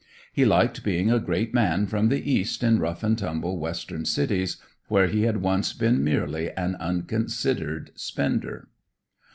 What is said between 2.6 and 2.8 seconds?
in